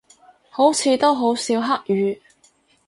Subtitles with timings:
[0.49, 2.19] 好似都好少黑雨